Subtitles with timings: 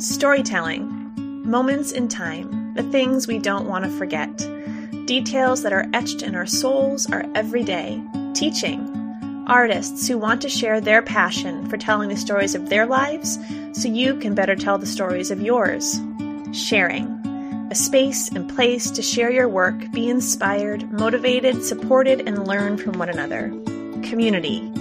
[0.00, 1.12] Storytelling.
[1.44, 4.34] Moments in time, the things we don't want to forget.
[5.04, 8.02] Details that are etched in our souls are every day.
[8.32, 9.44] Teaching.
[9.46, 13.38] Artists who want to share their passion for telling the stories of their lives
[13.72, 16.00] so you can better tell the stories of yours.
[16.54, 17.04] Sharing.
[17.70, 22.98] A space and place to share your work, be inspired, motivated, supported, and learn from
[22.98, 23.50] one another.
[24.08, 24.72] Community.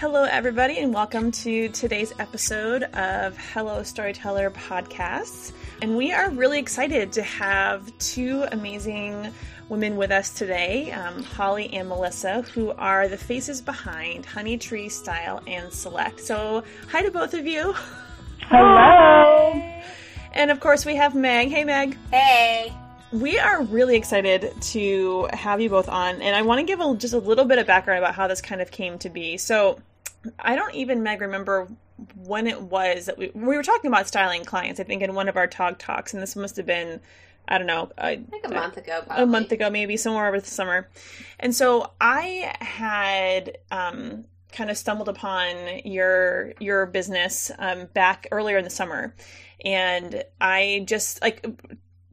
[0.00, 5.52] Hello, everybody, and welcome to today's episode of Hello Storyteller Podcasts.
[5.82, 9.30] And we are really excited to have two amazing
[9.68, 14.88] women with us today, um, Holly and Melissa, who are the faces behind Honey Tree
[14.88, 16.20] Style and Select.
[16.20, 17.74] So, hi to both of you.
[18.48, 19.52] Hello.
[20.32, 21.50] And of course, we have Meg.
[21.50, 21.98] Hey, Meg.
[22.10, 22.72] Hey.
[23.12, 26.96] We are really excited to have you both on, and I want to give a,
[26.96, 29.36] just a little bit of background about how this kind of came to be.
[29.36, 29.78] So,
[30.38, 31.68] I don't even, Meg, remember
[32.14, 35.28] when it was that we, we were talking about styling clients, I think, in one
[35.28, 37.00] of our talk talks, and this must have been,
[37.48, 39.22] I don't know, a, Like a month ago, probably.
[39.22, 40.88] a month ago, maybe somewhere over the summer.
[41.38, 48.58] And so I had um, kind of stumbled upon your your business um, back earlier
[48.58, 49.14] in the summer,
[49.64, 51.46] and I just like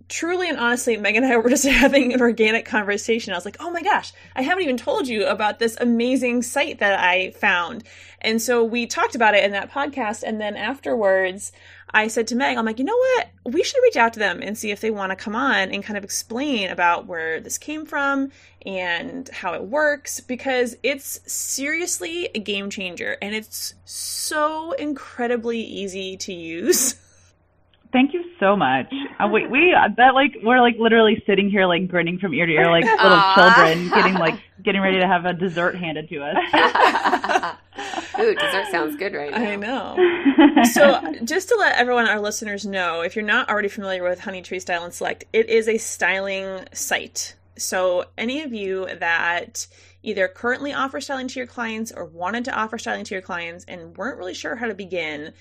[0.09, 3.33] truly and honestly, Megan and I were just having an organic conversation.
[3.33, 6.79] I was like, oh my gosh, I haven't even told you about this amazing site
[6.79, 7.83] that I found.
[8.21, 10.23] And so we talked about it in that podcast.
[10.23, 11.51] And then afterwards,
[11.91, 13.27] I said to Meg, I'm like, you know what?
[13.45, 15.83] We should reach out to them and see if they want to come on and
[15.83, 18.31] kind of explain about where this came from
[18.65, 26.17] and how it works because it's seriously a game changer and it's so incredibly easy
[26.17, 26.95] to use.
[27.93, 28.91] Thank you so much.
[29.19, 32.51] Uh, we we that like we're like literally sitting here like grinning from ear to
[32.51, 33.35] ear like little Aw.
[33.35, 37.55] children getting like getting ready to have a dessert handed to us.
[38.19, 39.37] Ooh, dessert sounds good right now.
[39.37, 40.63] I know.
[40.63, 44.41] so, just to let everyone, our listeners know, if you're not already familiar with Honey
[44.41, 47.35] Tree Style and Select, it is a styling site.
[47.57, 49.67] So, any of you that
[50.03, 53.65] either currently offer styling to your clients or wanted to offer styling to your clients
[53.67, 55.33] and weren't really sure how to begin,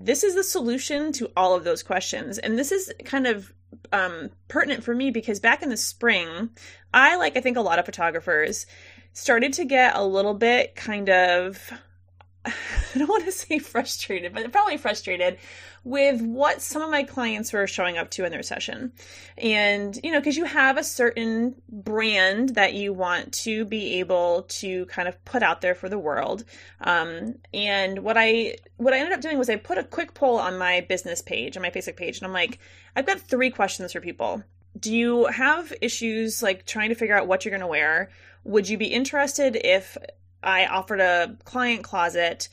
[0.00, 2.38] this is the solution to all of those questions.
[2.38, 3.52] And this is kind of
[3.92, 6.50] um, pertinent for me because back in the spring,
[6.94, 8.66] I, like I think a lot of photographers,
[9.12, 11.72] started to get a little bit kind of
[12.44, 15.38] I don't want to say frustrated, but probably frustrated
[15.84, 18.92] with what some of my clients were showing up to in their session.
[19.36, 24.42] And, you know, because you have a certain brand that you want to be able
[24.42, 26.44] to kind of put out there for the world.
[26.80, 30.38] Um, and what I what I ended up doing was I put a quick poll
[30.38, 32.58] on my business page, on my Facebook page, and I'm like,
[32.94, 34.42] I've got three questions for people.
[34.78, 38.10] Do you have issues like trying to figure out what you're going to wear?
[38.44, 39.98] Would you be interested if
[40.42, 42.48] I offered a client closet.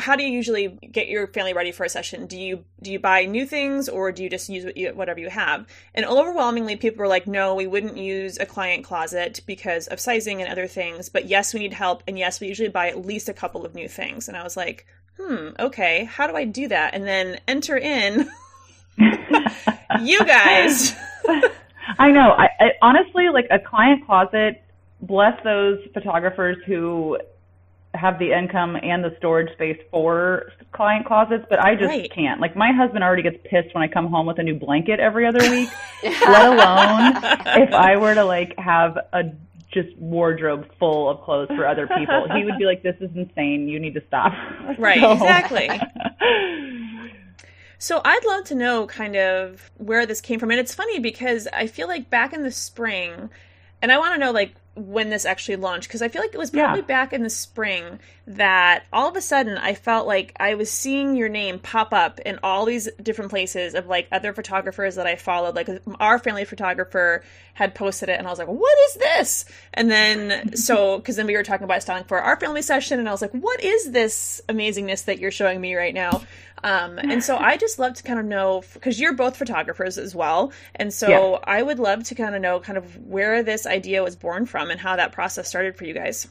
[0.00, 2.26] How do you usually get your family ready for a session?
[2.26, 5.20] Do you do you buy new things or do you just use what you, whatever
[5.20, 5.66] you have?
[5.94, 10.42] And overwhelmingly, people were like, "No, we wouldn't use a client closet because of sizing
[10.42, 13.28] and other things." But yes, we need help, and yes, we usually buy at least
[13.28, 14.26] a couple of new things.
[14.26, 14.86] And I was like,
[15.20, 18.28] "Hmm, okay, how do I do that?" And then enter in
[20.00, 20.94] you guys.
[21.98, 22.32] I know.
[22.32, 24.62] I, I honestly like a client closet.
[25.00, 27.18] Bless those photographers who
[27.94, 32.10] have the income and the storage space for client closets, but I just Right.
[32.12, 32.40] can't.
[32.40, 35.26] Like my husband already gets pissed when I come home with a new blanket every
[35.26, 35.68] other week,
[36.02, 37.16] let alone
[37.62, 39.24] if I were to like have a
[39.72, 42.28] just wardrobe full of clothes for other people.
[42.34, 43.68] He would be like, "This is insane.
[43.68, 44.32] You need to stop."
[44.78, 45.68] Right, So- exactly.
[47.78, 50.50] So I'd love to know kind of where this came from.
[50.50, 53.28] And it's funny because I feel like back in the spring,
[53.82, 56.38] and I want to know like when this actually launched because I feel like it
[56.38, 56.86] was probably yeah.
[56.86, 61.14] back in the spring that all of a sudden I felt like I was seeing
[61.14, 65.14] your name pop up in all these different places of like other photographers that I
[65.14, 65.54] followed.
[65.54, 65.68] Like
[66.00, 67.22] our family photographer
[67.52, 69.44] had posted it, and I was like, "What is this?"
[69.74, 73.08] And then so because then we were talking about styling for our family session, and
[73.08, 76.22] I was like, "What is this amazingness that you're showing me right now?"
[76.64, 80.14] Um, and so I just love to kind of know because you're both photographers as
[80.14, 81.38] well, and so yeah.
[81.44, 84.70] I would love to kind of know kind of where this idea was born from
[84.70, 86.26] and how that process started for you guys.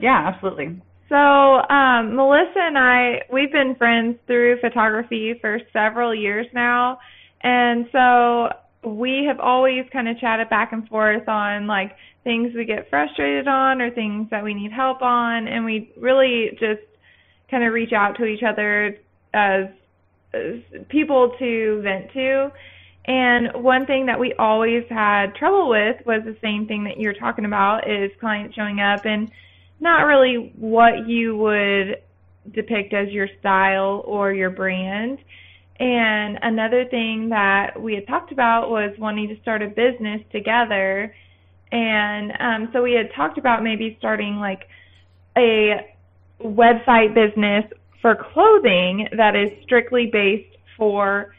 [0.00, 0.80] Yeah, absolutely.
[1.08, 7.00] So um, Melissa and I, we've been friends through photography for several years now,
[7.40, 8.50] and so
[8.88, 13.48] we have always kind of chatted back and forth on like things we get frustrated
[13.48, 16.82] on or things that we need help on, and we really just
[17.50, 18.96] kind of reach out to each other
[19.36, 19.66] as,
[20.32, 22.50] as people to vent to.
[23.04, 27.14] And one thing that we always had trouble with was the same thing that you're
[27.14, 29.30] talking about is clients showing up and
[29.78, 32.02] not really what you would
[32.52, 35.18] depict as your style or your brand.
[35.78, 41.14] And another thing that we had talked about was wanting to start a business together.
[41.70, 44.68] And um, so we had talked about maybe starting like
[45.36, 45.94] a
[46.42, 47.64] website business
[48.02, 51.34] for clothing that is strictly based for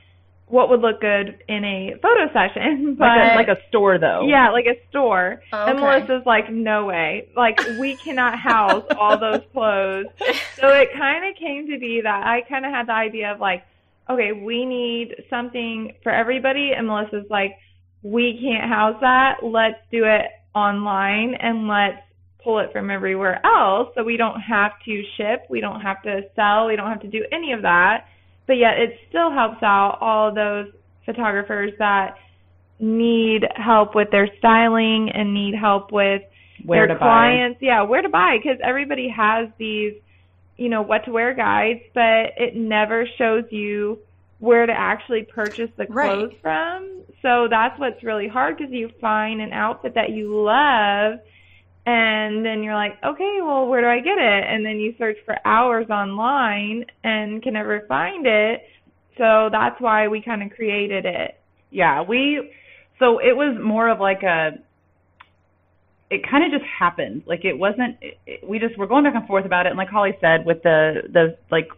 [0.48, 2.96] what would look good in a photo session.
[2.98, 4.26] But, like, a, like a store, though.
[4.28, 5.42] Yeah, like a store.
[5.52, 5.72] Oh, okay.
[5.72, 7.30] And Melissa's like, no way.
[7.36, 10.08] Like, we cannot house all those clothes.
[10.56, 13.40] So it kind of came to be that I kind of had the idea of
[13.40, 13.66] like,
[14.10, 16.72] okay, we need something for everybody.
[16.76, 17.58] And Melissa's like,
[18.02, 19.40] we can't house that.
[19.44, 22.02] Let's do it online and let's
[22.48, 26.22] pull it from everywhere else so we don't have to ship, we don't have to
[26.34, 28.06] sell, we don't have to do any of that.
[28.48, 30.68] But yet it still helps out all those
[31.06, 32.16] photographers that
[32.80, 36.22] need help with their styling and need help with
[36.64, 37.60] where their clients.
[37.60, 37.68] Buy.
[37.68, 39.96] Yeah, where to buy because everybody has these,
[40.56, 44.00] you know, what to wear guides, but it never shows you
[44.40, 46.42] where to actually purchase the clothes right.
[46.42, 47.02] from.
[47.22, 51.20] So that's what's really hard because you find an outfit that you love
[51.88, 54.44] and then you're like, okay, well, where do I get it?
[54.46, 58.64] And then you search for hours online and can never find it.
[59.18, 61.40] So that's why we kind of created it.
[61.72, 62.52] Yeah, we,
[63.00, 64.60] so it was more of like a,
[66.12, 67.24] it kind of just happened.
[67.26, 69.70] Like it wasn't, it, we just were going back and forth about it.
[69.70, 71.70] And like Holly said, with the, the, like,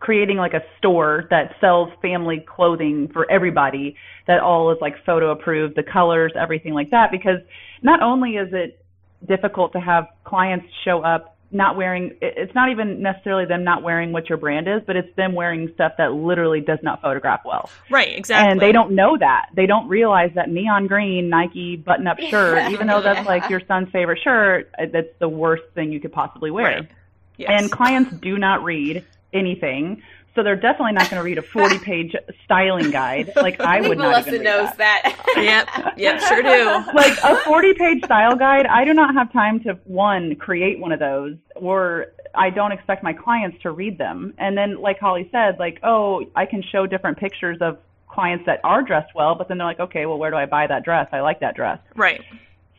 [0.00, 3.96] creating like a store that sells family clothing for everybody
[4.26, 7.10] that all is like photo approved, the colors, everything like that.
[7.10, 7.38] Because
[7.82, 8.81] not only is it
[9.26, 14.10] difficult to have clients show up not wearing it's not even necessarily them not wearing
[14.10, 17.68] what your brand is but it's them wearing stuff that literally does not photograph well.
[17.90, 18.50] Right exactly.
[18.50, 19.50] And they don't know that.
[19.54, 23.60] They don't realize that neon green nike button up shirt even though that's like your
[23.68, 26.64] son's favorite shirt uh, that's the worst thing you could possibly wear.
[26.64, 26.90] Right.
[27.36, 27.50] yes.
[27.52, 30.02] and clients do not read anything
[30.34, 32.14] so they're definitely not going to read a 40 page
[32.44, 33.32] styling guide.
[33.36, 35.02] Like I, I would not even knows that.
[35.04, 35.34] that.
[35.36, 35.94] yep.
[35.96, 36.20] Yep.
[36.20, 36.92] Sure do.
[36.94, 38.66] Like a 40 page style guide.
[38.66, 43.02] I do not have time to one, create one of those or I don't expect
[43.02, 44.34] my clients to read them.
[44.38, 47.78] And then like Holly said, like, oh, I can show different pictures of
[48.08, 50.66] clients that are dressed well, but then they're like, okay, well, where do I buy
[50.66, 51.08] that dress?
[51.12, 51.78] I like that dress.
[51.96, 52.20] Right.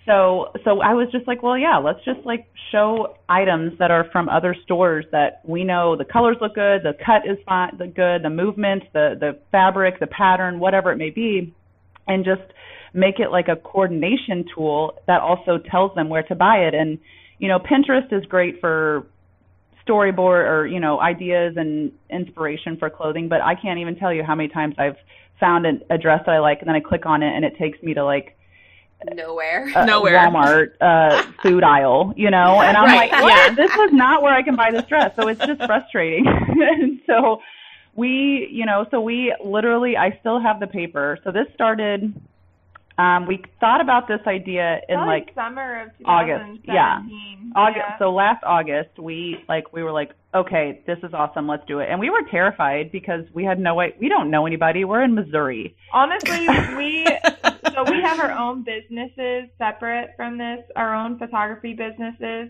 [0.06, 4.06] So so I was just like, well, yeah, let's just like show items that are
[4.12, 7.88] from other stores that we know the colors look good, the cut is fine, the
[7.88, 11.54] good, the movement, the the fabric, the pattern, whatever it may be,
[12.08, 12.42] and just
[12.94, 16.74] make it like a coordination tool that also tells them where to buy it.
[16.74, 17.00] And
[17.40, 19.08] you know, Pinterest is great for
[19.88, 24.24] storyboard or you know ideas and inspiration for clothing, but I can't even tell you
[24.24, 24.98] how many times I've
[25.40, 27.82] found a dress that I like and then I click on it and it takes
[27.82, 28.38] me to like
[29.14, 33.12] nowhere, uh, nowhere, Walmart uh, food aisle, you know, and I'm right.
[33.12, 33.36] like, what?
[33.36, 35.16] yeah, this is not where I can buy this dress.
[35.16, 36.26] So it's just frustrating.
[36.28, 37.42] and so
[37.96, 41.20] we, you know, so we literally, I still have the paper.
[41.24, 42.14] So this started.
[42.96, 46.62] Um, we thought about this idea in Probably like summer of August.
[46.66, 47.02] Yeah.
[47.56, 47.78] August.
[47.90, 47.98] Yeah.
[47.98, 51.90] So last August, we like we were like, okay, this is awesome, let's do it.
[51.90, 53.96] And we were terrified because we had no way.
[54.00, 54.86] We don't know anybody.
[54.86, 55.76] We're in Missouri.
[55.92, 57.08] Honestly, we
[57.74, 62.50] so we have our own businesses separate from this, our own photography businesses.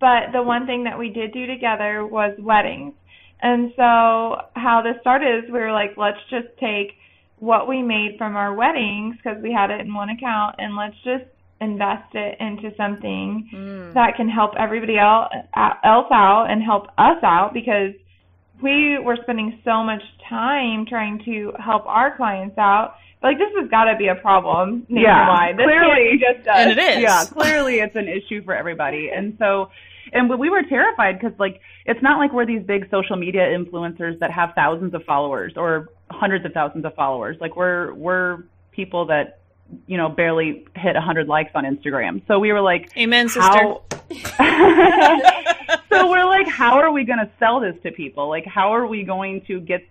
[0.00, 2.94] But the one thing that we did do together was weddings.
[3.40, 6.92] And so how this started is we were like, let's just take
[7.38, 10.94] what we made from our weddings because we had it in one account and let's
[11.04, 11.24] just
[11.60, 13.94] invest it into something mm.
[13.94, 15.28] that can help everybody else
[15.84, 17.94] else out and help us out because
[18.62, 22.94] we were spending so much time trying to help our clients out.
[23.22, 25.56] Like this has got to be a problem nationwide.
[25.58, 26.56] Yeah, clearly, just us.
[26.56, 26.98] and it is.
[27.02, 29.10] Yeah, clearly it's an issue for everybody.
[29.14, 29.70] And so,
[30.12, 34.18] and we were terrified because like it's not like we're these big social media influencers
[34.18, 37.36] that have thousands of followers or hundreds of thousands of followers.
[37.40, 39.38] Like we're we're people that
[39.86, 42.26] you know barely hit 100 likes on Instagram.
[42.26, 43.76] So we were like, Amen, sister.
[45.88, 48.28] so we're like, how are we going to sell this to people?
[48.28, 49.86] Like, how are we going to get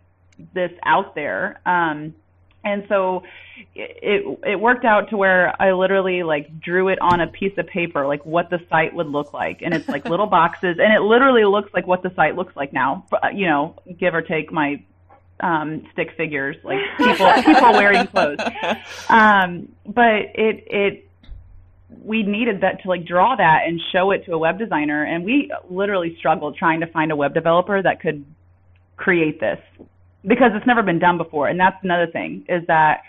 [0.53, 1.59] this out there?
[1.65, 2.13] Um,
[2.63, 3.23] and so
[3.75, 7.67] it it worked out to where I literally like drew it on a piece of
[7.67, 11.01] paper, like what the site would look like, and it's like little boxes, and it
[11.01, 13.05] literally looks like what the site looks like now.
[13.33, 14.83] You know, give or take my
[15.39, 18.39] um, stick figures, like people people wearing clothes.
[19.09, 21.07] Um, but it it
[22.03, 25.23] we needed that to like draw that and show it to a web designer, and
[25.23, 28.25] we literally struggled trying to find a web developer that could
[28.97, 29.59] create this
[30.25, 31.47] because it's never been done before.
[31.47, 33.01] And that's another thing is that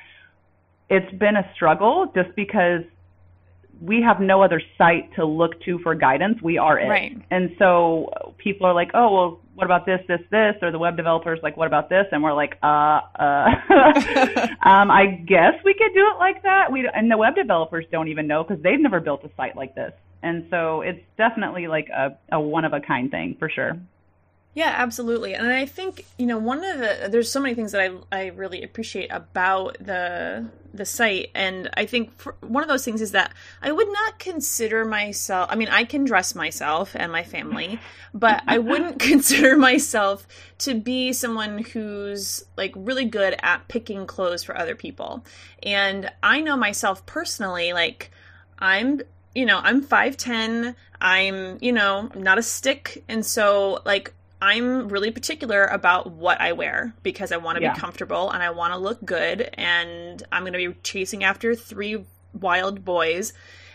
[0.88, 2.82] it's been a struggle just because
[3.80, 6.40] we have no other site to look to for guidance.
[6.40, 6.88] We are it.
[6.88, 7.16] Right.
[7.30, 10.54] And so people are like, oh, well, what about this, this, this?
[10.62, 12.06] Or the web developers like, what about this?
[12.12, 13.48] And we're like, uh, uh,
[14.62, 16.70] um, I guess we could do it like that.
[16.70, 19.74] We and the web developers don't even know because they've never built a site like
[19.74, 19.92] this.
[20.22, 23.76] And so it's definitely like a, a one of a kind thing for sure.
[24.54, 25.34] Yeah, absolutely.
[25.34, 28.26] And I think, you know, one of the there's so many things that I I
[28.28, 33.12] really appreciate about the the site and I think for, one of those things is
[33.12, 37.78] that I would not consider myself I mean, I can dress myself and my family,
[38.12, 40.26] but I wouldn't consider myself
[40.58, 45.24] to be someone who's like really good at picking clothes for other people.
[45.62, 48.10] And I know myself personally like
[48.58, 49.00] I'm
[49.34, 53.02] you know, I'm 5'10, I'm, you know, I'm not a stick.
[53.08, 54.12] And so, like,
[54.42, 57.74] I'm really particular about what I wear because I want to Yeah.
[57.74, 61.54] be comfortable and I want to look good and I'm going to be chasing after
[61.54, 63.32] three wild boys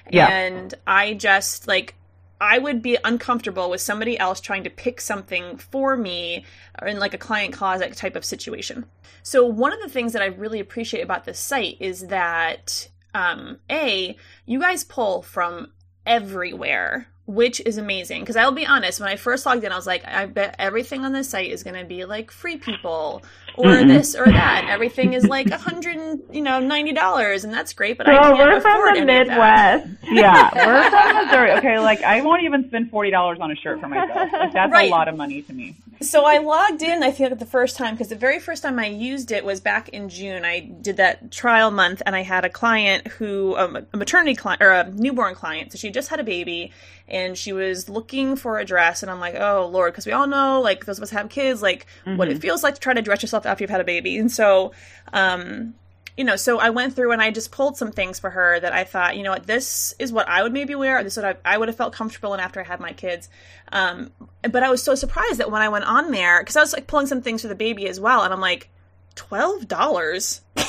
[0.09, 0.27] Yeah.
[0.27, 1.95] and I just like
[2.41, 6.45] I would be uncomfortable with somebody else trying to pick something for me
[6.81, 8.85] or in like a client closet type of situation.
[9.23, 13.59] So one of the things that I really appreciate about this site is that um
[13.71, 15.71] a you guys pull from
[16.05, 19.85] everywhere which is amazing because I'll be honest when I first logged in I was
[19.85, 23.21] like I bet everything on this site is going to be like free people
[23.55, 23.87] or Mm-mm.
[23.89, 25.97] this or that and everything is like a hundred
[26.31, 29.05] you know ninety dollars and that's great but I can't we're afford from the.
[29.05, 29.87] Midwest.
[30.03, 31.51] Yeah, we're from Missouri.
[31.53, 34.31] Okay, like I won't even spend forty dollars on a shirt for myself.
[34.31, 34.87] Like, that's Right.
[34.87, 35.75] a lot of money to me.
[36.01, 38.87] So I logged in, I think, the first time because the very first time I
[38.87, 40.45] used it was back in June.
[40.45, 44.61] I did that trial month, and I had a client who, um, a maternity client
[44.61, 45.71] or a newborn client.
[45.71, 46.71] So she just had a baby,
[47.07, 50.27] and she was looking for a dress, and I'm like, oh lord, because we all
[50.27, 53.01] know, like those of us have kids, like what it feels like to try to
[53.01, 54.73] dress yourself after you've had a baby, and so.
[55.13, 55.73] um
[56.17, 58.73] you know, so I went through and I just pulled some things for her that
[58.73, 60.97] I thought, you know what, this is what I would maybe wear.
[60.97, 62.91] Or this is what I, I would have felt comfortable in after I had my
[62.91, 63.29] kids.
[63.71, 66.73] Um, but I was so surprised that when I went on there, because I was
[66.73, 68.69] like pulling some things for the baby as well, and I'm like,
[69.15, 70.41] twelve dollars.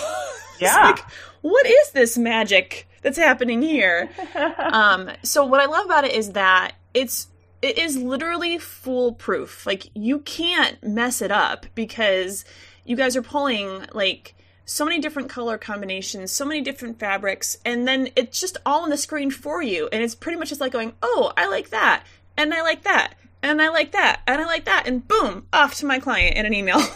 [0.60, 0.86] Yeah.
[0.86, 1.04] like,
[1.40, 4.10] what is this magic that's happening here?
[4.58, 7.28] um, so what I love about it is that it's
[7.62, 9.66] it is literally foolproof.
[9.66, 12.44] Like you can't mess it up because
[12.84, 14.34] you guys are pulling like
[14.68, 18.90] so many different color combinations, so many different fabrics, and then it's just all on
[18.90, 19.88] the screen for you.
[19.90, 22.04] And it's pretty much just like going, oh, I like that,
[22.36, 25.74] and I like that, and I like that, and I like that, and boom, off
[25.76, 26.80] to my client in an email.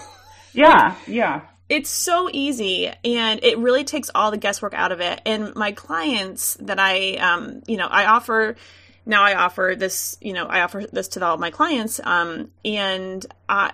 [0.55, 1.41] Yeah, yeah.
[1.71, 5.73] it's so easy and it really takes all the guesswork out of it and my
[5.73, 8.57] clients that i um you know i offer
[9.07, 13.27] now i offer this you know i offer this to all my clients um and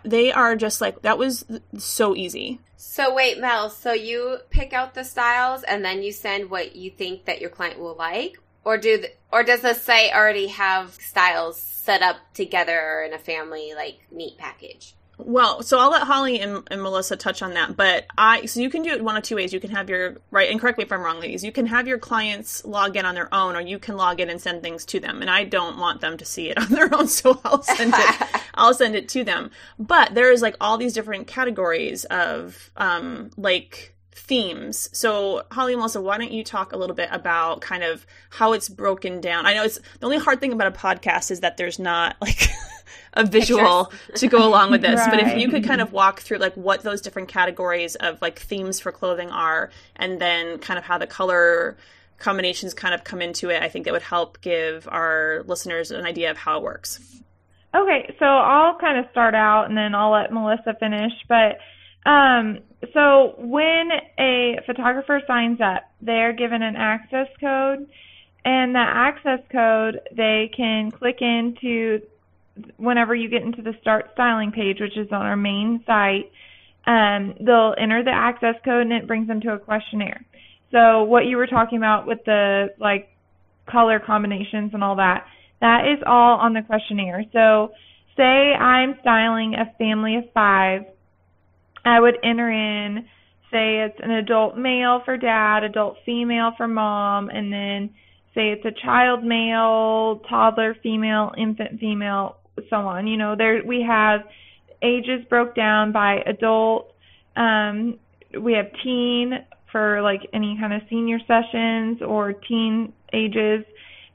[0.04, 1.44] they are just like that was
[1.76, 3.70] so easy So wait, Mel.
[3.70, 7.50] So you pick out the styles and then you send what you think that your
[7.50, 13.02] client will like, or do or does the site already have styles set up together
[13.02, 14.94] in a family like neat package?
[15.18, 18.70] Well, so I'll let Holly and, and Melissa touch on that, but I so you
[18.70, 19.52] can do it one of two ways.
[19.52, 21.42] You can have your right, and correct me if I'm wrong, ladies.
[21.42, 24.30] You can have your clients log in on their own, or you can log in
[24.30, 25.20] and send things to them.
[25.20, 28.28] And I don't want them to see it on their own, so I'll send it.
[28.54, 29.50] I'll send it to them.
[29.78, 33.94] But there is like all these different categories of um like
[34.28, 34.90] themes.
[34.92, 38.52] So Holly and Melissa, why don't you talk a little bit about kind of how
[38.52, 39.46] it's broken down?
[39.46, 42.48] I know it's the only hard thing about a podcast is that there's not like
[43.14, 45.00] a visual to go along with this.
[45.06, 48.38] But if you could kind of walk through like what those different categories of like
[48.38, 51.76] themes for clothing are, and then kind of how the color
[52.18, 56.04] combinations kind of come into it, I think that would help give our listeners an
[56.04, 57.00] idea of how it works.
[57.74, 61.12] Okay, so I'll kind of start out and then I'll let Melissa finish.
[61.28, 61.58] But
[62.08, 62.60] um,
[62.94, 67.86] so when a photographer signs up, they're given an access code,
[68.44, 72.00] and that access code they can click into
[72.76, 76.30] whenever you get into the start styling page, which is on our main site.
[76.86, 80.24] Um, they'll enter the access code and it brings them to a questionnaire.
[80.72, 83.08] So what you were talking about with the like
[83.70, 85.26] color combinations and all that,
[85.60, 87.24] that is all on the questionnaire.
[87.32, 87.72] So
[88.16, 90.82] say I'm styling a family of five,
[91.84, 93.06] I would enter in,
[93.50, 97.90] say it's an adult male for dad, adult female for mom, and then
[98.34, 102.36] say it's a child male, toddler female, infant female,
[102.70, 103.06] so on.
[103.06, 104.20] You know, there we have
[104.82, 106.92] ages broke down by adult,
[107.36, 107.98] um,
[108.40, 109.32] we have teen
[109.72, 113.64] for like any kind of senior sessions or teen ages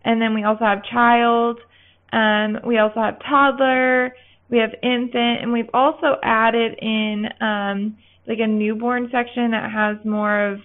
[0.06, 1.60] and then we also have child.
[2.12, 4.16] Um, we also have toddler.
[4.50, 7.98] We have infant, and we've also added in um,
[8.28, 10.60] like a newborn section that has more of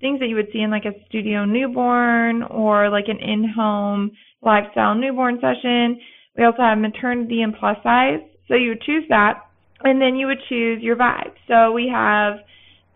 [0.00, 4.12] things that you would see in like a studio newborn or like an in-home
[4.42, 5.98] lifestyle newborn session.
[6.36, 8.20] We also have maternity and plus size.
[8.48, 9.40] So you would choose that,
[9.84, 11.32] and then you would choose your vibe.
[11.48, 12.34] So we have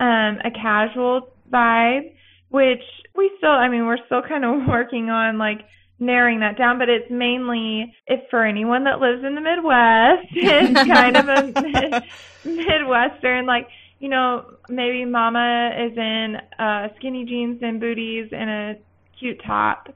[0.00, 2.12] um, a casual vibe,
[2.50, 2.83] which
[3.14, 5.61] we still, I mean, we're still kind of working on like
[5.99, 10.87] narrowing that down, but it's mainly if for anyone that lives in the Midwest, it's
[10.87, 12.02] kind of a mid-
[12.45, 13.66] Midwestern, like,
[13.99, 18.75] you know, maybe mama is in uh, skinny jeans and booties and a
[19.19, 19.88] cute top.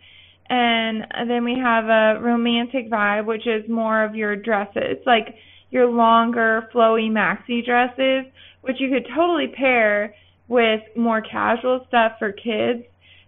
[0.50, 5.37] And then we have a romantic vibe, which is more of your dresses, like
[5.71, 8.30] your longer, flowy maxi dresses,
[8.62, 10.14] which you could totally pair
[10.49, 12.83] with more casual stuff for kids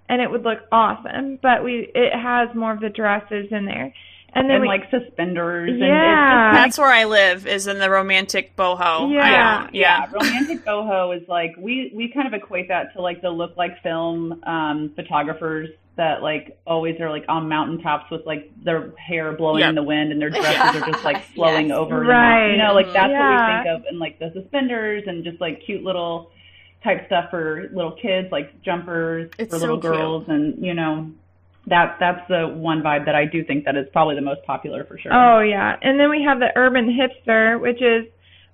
[0.09, 1.38] and it would look awesome.
[1.41, 3.95] But we it has more of the dresses in there.
[4.35, 5.71] And then and we, like suspenders.
[5.79, 7.47] Yeah, and that's where I live.
[7.47, 9.12] Is in the romantic boho.
[9.12, 9.31] Yeah.
[9.31, 10.11] yeah, yeah.
[10.12, 13.83] Romantic boho is like we we kind of equate that to like the look like
[13.83, 19.61] film um, photographers that like always are like on mountaintops with like their hair blowing
[19.61, 19.70] yep.
[19.70, 21.76] in the wind and their dresses are just like flowing yes.
[21.76, 22.00] over.
[22.00, 22.52] Right.
[22.52, 23.30] You know, like that's yeah.
[23.30, 26.30] what we think of, and like the suspenders and just like cute little
[26.82, 30.37] type stuff for little kids, like jumpers it's for little girls, cute.
[30.37, 31.11] and you know,
[31.66, 34.85] that that's the one vibe that I do think that is probably the most popular
[34.85, 35.12] for sure.
[35.12, 38.07] Oh yeah, and then we have the urban hipster, which is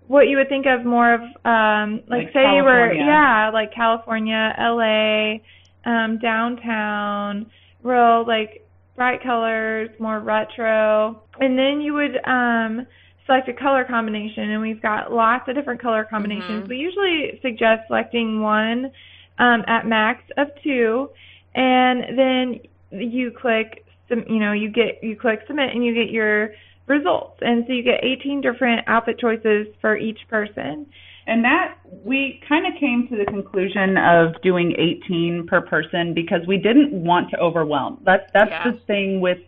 [0.09, 2.57] what you would think of more of um like, like say California.
[2.57, 5.39] you were yeah like California, LA,
[5.85, 7.47] um downtown,
[7.83, 11.23] real like bright colors, more retro.
[11.41, 12.87] And then you would um
[13.27, 16.63] select a color combination, and we've got lots of different color combinations.
[16.63, 16.69] Mm-hmm.
[16.69, 18.91] We usually suggest selecting one
[19.39, 21.11] um, at max of two,
[21.55, 22.61] and then
[22.91, 26.53] you click, you know, you get you click submit, and you get your
[26.89, 27.39] results.
[27.41, 30.87] And so you get 18 different outfit choices for each person.
[31.27, 36.41] And that we kind of came to the conclusion of doing 18 per person because
[36.47, 38.01] we didn't want to overwhelm.
[38.05, 38.71] That's that's yeah.
[38.73, 39.39] the thing with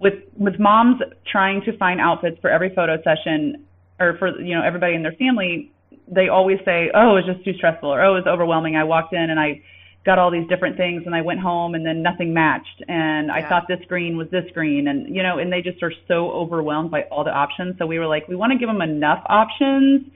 [0.00, 3.64] with with moms trying to find outfits for every photo session
[3.98, 5.72] or for you know everybody in their family
[6.08, 9.30] they always say oh it's just too stressful or oh it's overwhelming i walked in
[9.30, 9.60] and i
[10.04, 13.34] got all these different things and i went home and then nothing matched and yeah.
[13.34, 16.30] i thought this green was this green and you know and they just are so
[16.30, 19.22] overwhelmed by all the options so we were like we want to give them enough
[19.26, 20.06] options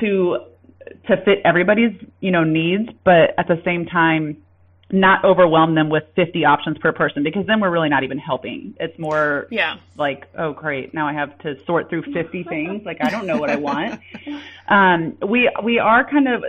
[0.00, 0.38] to
[1.06, 4.36] to fit everybody's you know needs but at the same time
[4.90, 8.74] not overwhelm them with 50 options per person because then we're really not even helping.
[8.80, 9.76] It's more yeah.
[9.96, 12.82] like, oh great, now I have to sort through 50 things.
[12.86, 14.00] Like I don't know what I want.
[14.68, 16.44] Um, we we are kind of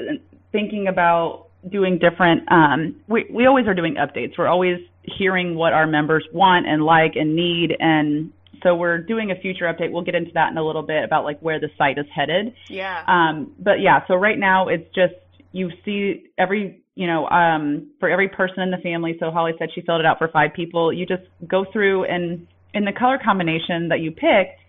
[0.51, 2.49] thinking about doing different.
[2.51, 4.37] Um, we we always are doing updates.
[4.37, 8.31] We're always hearing what our members want and like and need, and
[8.63, 9.91] so we're doing a future update.
[9.91, 12.53] We'll get into that in a little bit about like where the site is headed.
[12.67, 13.03] Yeah.
[13.07, 15.13] Um, but yeah, so right now it's just
[15.51, 19.15] you see every you know, um, for every person in the family.
[19.21, 20.91] So Holly said she filled it out for five people.
[20.91, 24.59] You just go through and in the color combination that you picked,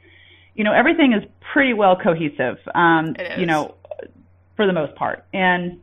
[0.54, 2.58] you know, everything is pretty well cohesive.
[2.72, 3.38] Um, it is.
[3.40, 3.74] you know,
[4.54, 5.24] for the most part.
[5.32, 5.80] And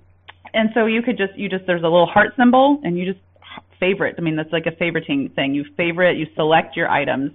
[0.53, 3.23] and so you could just you just there's a little heart symbol and you just
[3.79, 4.15] favorite.
[4.17, 5.53] I mean, that's like a favoriting thing.
[5.53, 7.31] You favorite, you select your items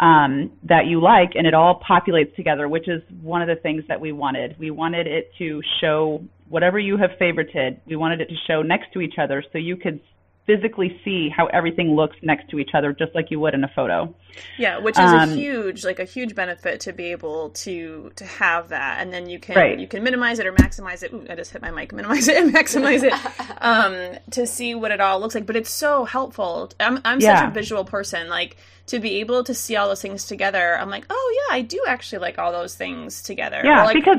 [0.00, 3.84] um, that you like, and it all populates together, which is one of the things
[3.88, 4.56] that we wanted.
[4.58, 8.92] We wanted it to show whatever you have favorited, we wanted it to show next
[8.92, 10.00] to each other so you could
[10.46, 13.70] physically see how everything looks next to each other, just like you would in a
[13.74, 14.14] photo.
[14.58, 18.24] Yeah, which is um, a huge, like a huge benefit to be able to to
[18.24, 19.78] have that, and then you can right.
[19.78, 21.12] you can minimize it or maximize it.
[21.12, 21.92] Ooh, I just hit my mic.
[21.94, 23.12] Minimize it and maximize it
[23.62, 25.46] um, to see what it all looks like.
[25.46, 26.72] But it's so helpful.
[26.80, 27.40] I'm I'm yeah.
[27.40, 28.28] such a visual person.
[28.28, 31.62] Like to be able to see all those things together, I'm like, oh yeah, I
[31.62, 33.62] do actually like all those things together.
[33.64, 34.18] Yeah, like, because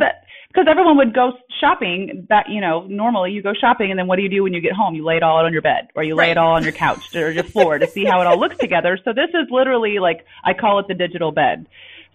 [0.56, 4.16] because everyone would go shopping that you know normally you go shopping and then what
[4.16, 4.96] do you do when you get home?
[4.96, 6.32] You lay it all out on your bed or you lay right.
[6.32, 8.98] it all on your couch or your floor to see how it all looks together.
[9.04, 11.68] So this is literally like i call it the digital bed.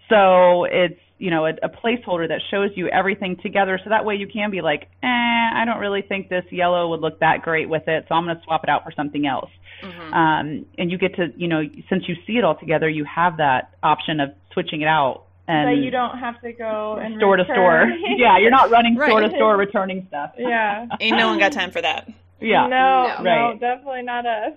[0.09, 3.79] So it's you know a, a placeholder that shows you everything together.
[3.83, 5.07] So that way you can be like eh
[5.53, 8.37] i don't really think this yellow would look that great with it so i'm going
[8.37, 9.51] to swap it out for something else.
[9.83, 10.13] Mm-hmm.
[10.13, 13.39] um, and you get to you know since you see it all together you have
[13.39, 17.37] that option of switching it out and so you don't have to go and store
[17.37, 17.47] return.
[17.47, 17.89] to store.
[18.17, 19.09] yeah, you're not running right.
[19.09, 20.33] store to store returning stuff.
[20.39, 22.09] Yeah, ain't no one got time for that.
[22.41, 23.53] Yeah, no, no, right.
[23.53, 24.53] no definitely not us.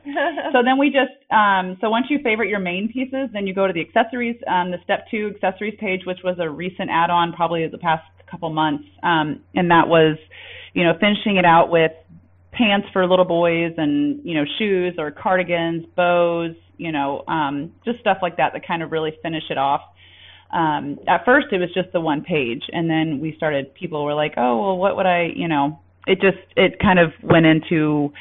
[0.53, 3.67] so then we just um, so once you favorite your main pieces, then you go
[3.67, 7.67] to the accessories, um, the step two accessories page, which was a recent add-on, probably
[7.67, 10.17] the past couple months, um, and that was,
[10.73, 11.91] you know, finishing it out with
[12.51, 17.99] pants for little boys and you know shoes or cardigans, bows, you know, um, just
[17.99, 19.81] stuff like that that kind of really finish it off
[20.53, 23.73] um, at first it was just the one page, and then we started.
[23.73, 27.11] People were like, "Oh, well, what would I?" You know, it just it kind of
[27.21, 28.13] went into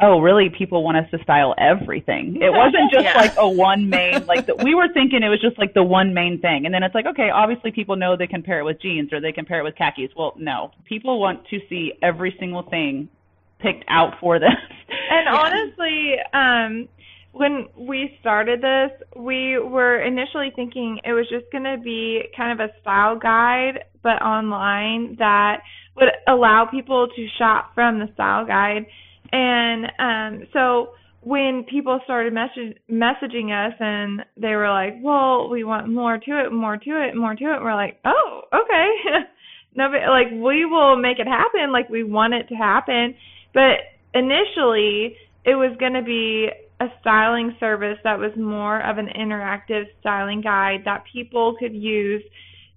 [0.00, 3.16] oh really people want us to style everything it wasn't just yeah.
[3.16, 6.12] like a one main like the, we were thinking it was just like the one
[6.12, 8.80] main thing and then it's like okay obviously people know they can pair it with
[8.80, 12.34] jeans or they can pair it with khakis well no people want to see every
[12.40, 13.08] single thing
[13.60, 14.50] picked out for them
[15.10, 15.34] and yeah.
[15.34, 16.88] honestly um
[17.34, 22.58] when we started this, we were initially thinking it was just going to be kind
[22.58, 25.62] of a style guide, but online that
[25.96, 28.86] would allow people to shop from the style guide.
[29.32, 30.90] And um, so
[31.22, 36.44] when people started message- messaging us and they were like, "Well, we want more to
[36.44, 38.88] it, more to it, more to it," we're like, "Oh, okay."
[39.74, 41.72] no, but like we will make it happen.
[41.72, 43.16] Like we want it to happen,
[43.52, 43.82] but
[44.14, 49.84] initially it was going to be a styling service that was more of an interactive
[50.00, 52.22] styling guide that people could use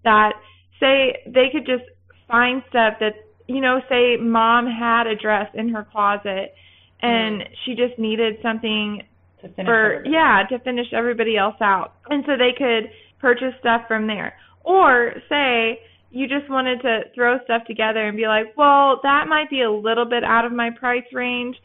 [0.03, 0.33] that
[0.79, 1.83] say they could just
[2.27, 3.13] find stuff that
[3.47, 6.53] you know say mom had a dress in her closet
[7.01, 7.45] and mm.
[7.65, 9.01] she just needed something
[9.41, 10.10] to for everybody.
[10.12, 14.33] yeah to finish everybody else out and so they could purchase stuff from there
[14.63, 15.79] or say
[16.12, 19.71] you just wanted to throw stuff together and be like well that might be a
[19.71, 21.55] little bit out of my price range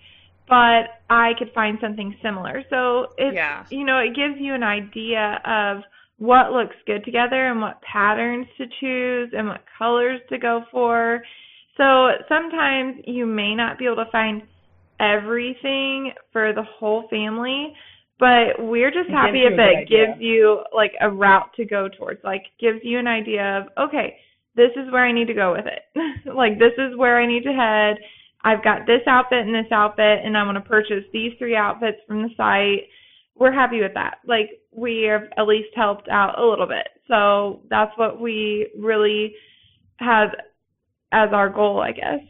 [0.53, 2.63] but I could find something similar.
[2.69, 3.65] So it's yeah.
[3.71, 5.83] you know, it gives you an idea of
[6.19, 11.23] what looks good together and what patterns to choose and what colors to go for.
[11.79, 14.43] So sometimes you may not be able to find
[15.01, 17.73] everything for the whole family,
[18.21, 22.43] but we're just happy if it gives you like a route to go towards, like
[22.61, 24.19] gives you an idea of, okay,
[24.55, 26.29] this is where I need to go with it.
[26.37, 27.97] like this is where I need to head
[28.45, 31.99] I've got this outfit and this outfit, and I want to purchase these three outfits
[32.07, 32.89] from the site.
[33.37, 34.19] We're happy with that.
[34.27, 36.89] Like, we have at least helped out a little bit.
[37.09, 39.35] So that's what we really
[39.97, 40.31] have
[41.13, 42.21] as our goal, I guess.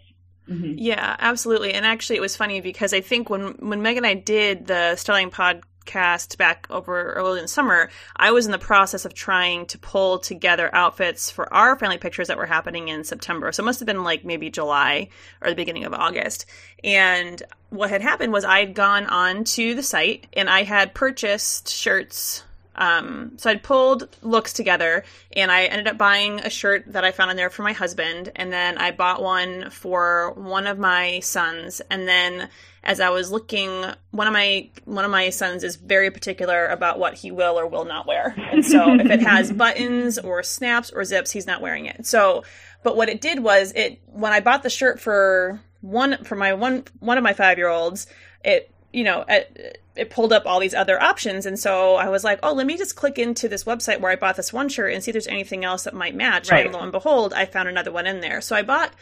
[0.48, 0.74] Mm-hmm.
[0.76, 1.72] Yeah, absolutely.
[1.72, 4.96] And actually, it was funny because I think when when Meg and I did the
[4.96, 9.14] Styling Pod cast back over early in the summer, I was in the process of
[9.14, 13.52] trying to pull together outfits for our family pictures that were happening in September.
[13.52, 15.08] So it must have been like maybe July
[15.40, 16.46] or the beginning of August.
[16.82, 21.68] And what had happened was I'd gone on to the site and I had purchased
[21.68, 25.04] shirts um, so I'd pulled looks together
[25.36, 28.32] and I ended up buying a shirt that I found in there for my husband.
[28.34, 31.82] And then I bought one for one of my sons.
[31.90, 32.48] And then
[32.84, 36.98] as I was looking, one of my, one of my sons is very particular about
[36.98, 38.34] what he will or will not wear.
[38.36, 42.06] And so if it has buttons or snaps or zips, he's not wearing it.
[42.06, 42.44] So,
[42.82, 46.54] but what it did was it, when I bought the shirt for one, for my
[46.54, 48.06] one, one of my five year olds,
[48.44, 51.46] it you know, it, it pulled up all these other options.
[51.46, 54.16] And so I was like, oh, let me just click into this website where I
[54.16, 56.50] bought this one shirt and see if there's anything else that might match.
[56.50, 56.66] Right.
[56.66, 58.40] And lo and behold, I found another one in there.
[58.40, 58.92] So I bought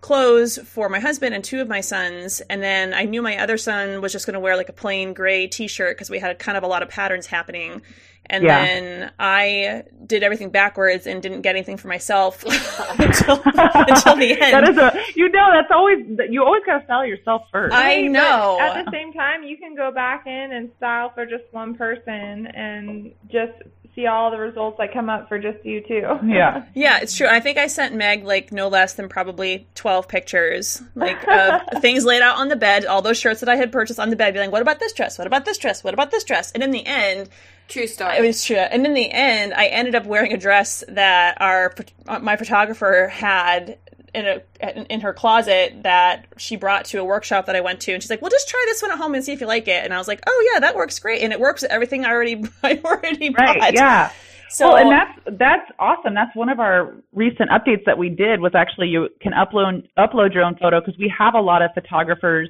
[0.00, 2.40] clothes for my husband and two of my sons.
[2.48, 5.12] And then I knew my other son was just going to wear like a plain
[5.12, 7.82] gray t shirt because we had kind of a lot of patterns happening
[8.30, 8.64] and yeah.
[8.64, 12.44] then I did everything backwards and didn't get anything for myself
[12.98, 14.54] until, until the end.
[14.54, 17.74] That is a you know that's always you always got to style yourself first.
[17.74, 18.56] I know.
[18.58, 21.74] But at the same time, you can go back in and style for just one
[21.74, 23.52] person and just
[23.94, 26.06] see all the results that come up for just you too.
[26.24, 26.64] Yeah.
[26.74, 27.26] Yeah, it's true.
[27.26, 32.04] I think I sent Meg like no less than probably 12 pictures, like of things
[32.04, 34.34] laid out on the bed, all those shirts that I had purchased on the bed,
[34.34, 35.18] being like, what about this dress?
[35.18, 35.82] What about this dress?
[35.84, 36.52] What about this dress?
[36.52, 37.28] And in the end,
[37.68, 38.16] True story.
[38.16, 38.56] it was true.
[38.56, 41.74] And in the end, I ended up wearing a dress that our
[42.20, 43.78] my photographer had
[44.14, 47.92] in a in her closet that she brought to a workshop that I went to,
[47.92, 49.68] and she's like, "Well, just try this one at home and see if you like
[49.68, 52.04] it." And I was like, "Oh yeah, that works great," and it works with everything
[52.04, 53.58] I already I already Right.
[53.60, 53.74] bought.
[53.74, 54.10] Yeah.
[54.50, 56.14] So well, and that's that's awesome.
[56.14, 60.34] That's one of our recent updates that we did was actually you can upload upload
[60.34, 62.48] your own photo because we have a lot of photographers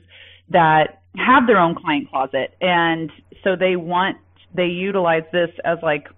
[0.48, 3.12] that have their own client closet, and
[3.44, 4.16] so they want
[4.54, 6.08] they utilize this as like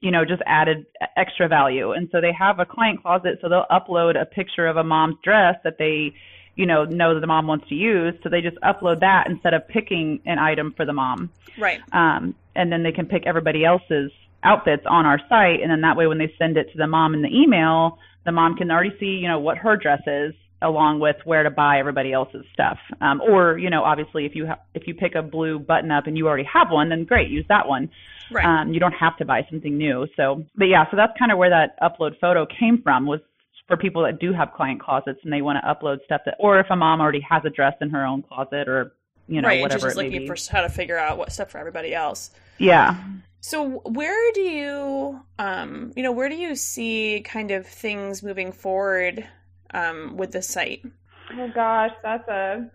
[0.00, 3.66] you know just added extra value, and so they have a client closet, so they'll
[3.70, 6.14] upload a picture of a mom's dress that they
[6.54, 9.54] you know know that the mom wants to use, so they just upload that instead
[9.54, 11.30] of picking an item for the mom.
[11.58, 11.80] Right.
[11.92, 15.96] um, and then they can pick everybody else's outfits on our site, and then that
[15.96, 18.94] way when they send it to the mom in the email, the mom can already
[18.98, 20.34] see, you know, what her dress is,
[20.66, 22.78] along with where to buy everybody else's stuff.
[23.00, 26.06] Um, or, you know, obviously if you ha- if you pick a blue button up
[26.06, 27.88] and you already have one, then great, use that one.
[28.30, 28.44] Right.
[28.44, 30.06] Um, you don't have to buy something new.
[30.16, 33.20] So, but yeah, so that's kind of where that upload photo came from was
[33.68, 36.60] for people that do have client closets and they want to upload stuff that, or
[36.60, 38.92] if a mom already has a dress in her own closet or
[39.28, 41.50] you know right, whatever just it may looking for how to figure out what stuff
[41.50, 42.30] for everybody else.
[42.58, 42.96] yeah.
[43.40, 48.50] So where do you, um, you know, where do you see kind of things moving
[48.50, 49.24] forward
[49.74, 50.84] um, with the site?
[51.32, 52.70] Oh gosh, that's a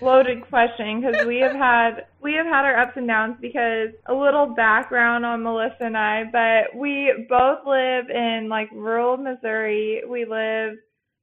[0.00, 4.14] loaded question because we have had we have had our ups and downs because a
[4.14, 10.02] little background on Melissa and I, but we both live in like rural Missouri.
[10.08, 10.74] We live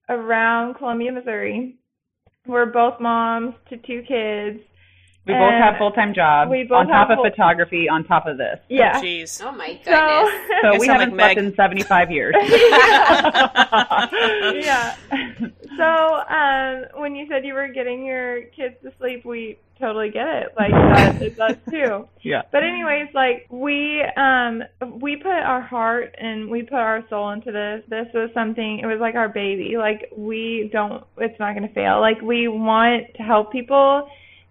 [0.10, 1.78] around Columbia, Missouri.
[2.46, 4.60] We're both moms to two kids.
[5.28, 8.04] We both have full time jobs we both on top have of full- photography on
[8.04, 8.60] top of this.
[8.68, 8.94] Yeah.
[8.96, 9.42] Oh, jeez.
[9.44, 10.34] oh my So goodness.
[10.64, 11.46] So You we haven't like slept Meg.
[11.46, 12.36] in 75 years.
[14.66, 14.96] yeah.
[15.78, 20.28] So, um, when you said you were getting your kids to sleep, we totally get
[20.28, 20.54] it.
[20.58, 22.08] Like that, it does too.
[22.22, 22.42] yeah.
[22.52, 24.64] But anyways, like we um
[25.00, 27.84] we put our heart and we put our soul into this.
[27.88, 28.80] This was something.
[28.80, 29.76] It was like our baby.
[29.78, 31.04] Like we don't.
[31.18, 32.02] It's not going to fail.
[32.02, 34.10] Like we want to help people,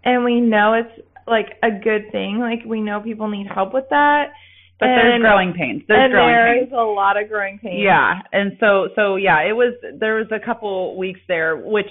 [0.09, 2.39] and we know it's like a good thing.
[2.39, 4.33] Like we know people need help with that.
[4.81, 5.83] But there's growing pains.
[5.89, 6.67] There's and growing there pains.
[6.69, 7.83] is a lot of growing pains.
[7.83, 8.21] Yeah.
[8.33, 11.91] And so so yeah, it was there was a couple weeks there which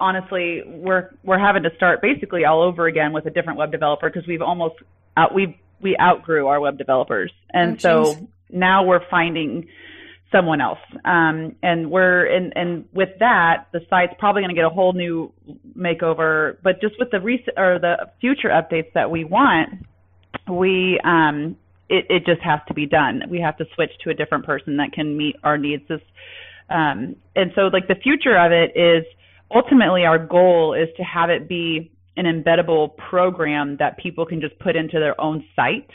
[0.00, 4.10] honestly we're we're having to start basically all over again with a different web developer
[4.10, 4.74] because we've almost
[5.16, 7.32] out we we outgrew our web developers.
[7.52, 9.68] And Oh, so now we're finding
[10.34, 10.78] someone else.
[11.04, 14.92] Um, and we're and and with that, the site's probably going to get a whole
[14.92, 15.32] new
[15.76, 16.56] makeover.
[16.62, 19.70] But just with the recent or the future updates that we want,
[20.50, 21.56] we um,
[21.88, 23.22] it it just has to be done.
[23.28, 25.84] We have to switch to a different person that can meet our needs.
[25.88, 26.00] This,
[26.68, 29.04] um, and so like the future of it is
[29.54, 34.58] ultimately our goal is to have it be an embeddable program that people can just
[34.58, 35.90] put into their own site.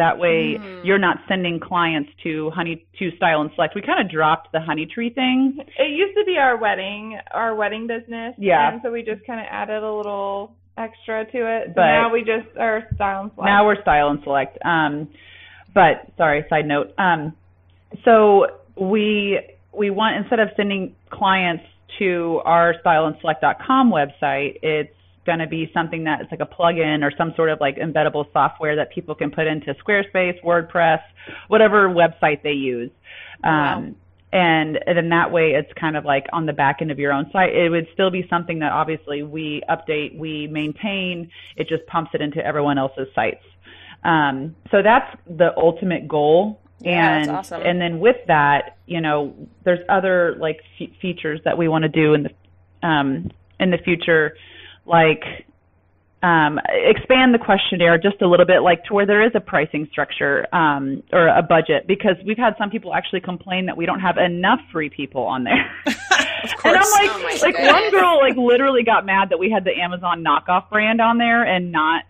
[0.00, 0.80] That way, Mm.
[0.82, 3.74] you're not sending clients to Honey Tree Style and Select.
[3.74, 5.60] We kind of dropped the Honey Tree thing.
[5.78, 8.34] It used to be our wedding, our wedding business.
[8.38, 8.72] Yeah.
[8.72, 11.66] And so we just kind of added a little extra to it.
[11.68, 13.46] So But- now we just are style and select.
[13.46, 14.56] Now we're Style and Select.
[14.64, 15.08] Um,
[15.74, 16.94] but sorry, side note.
[16.96, 17.34] Um,
[18.02, 19.38] so we
[19.72, 21.64] we want instead of sending clients
[21.98, 24.94] to our styleandselect.com website, it's
[25.26, 28.30] going to be something that it's like a plugin or some sort of like embeddable
[28.32, 31.02] software that people can put into Squarespace, WordPress,
[31.48, 32.90] whatever website they use.
[33.42, 33.78] Wow.
[33.78, 33.96] Um,
[34.32, 37.28] and, then that way it's kind of like on the back end of your own
[37.32, 37.54] site.
[37.54, 41.30] It would still be something that obviously we update, we maintain.
[41.56, 43.42] It just pumps it into everyone else's sites.
[44.04, 46.60] Um, so that's the ultimate goal.
[46.80, 47.60] Yeah, and awesome.
[47.60, 51.88] and then with that, you know, there's other like fe- features that we want to
[51.88, 54.34] do in the um, in the future,
[54.90, 55.24] like
[56.22, 59.88] um, expand the questionnaire just a little bit, like to where there is a pricing
[59.90, 64.00] structure um, or a budget, because we've had some people actually complain that we don't
[64.00, 65.70] have enough free people on there.
[66.42, 66.74] Of and.
[66.74, 67.72] I'm like, Oh like goodness.
[67.72, 71.44] one girl like literally got mad that we had the Amazon knockoff brand on there
[71.44, 72.04] and not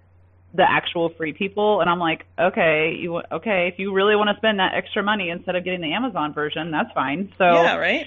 [0.54, 1.80] the actual free people.
[1.80, 3.68] And I'm like, okay, you okay?
[3.72, 6.70] If you really want to spend that extra money instead of getting the Amazon version,
[6.70, 7.32] that's fine.
[7.38, 8.06] So yeah, right.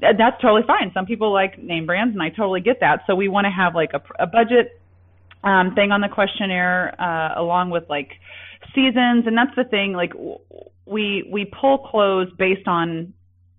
[0.00, 0.90] That's totally fine.
[0.94, 3.02] Some people like name brands, and I totally get that.
[3.06, 4.80] So we want to have like a, a budget
[5.44, 8.10] um, thing on the questionnaire, uh, along with like
[8.74, 9.92] seasons, and that's the thing.
[9.92, 10.12] Like
[10.86, 13.14] we we pull clothes based on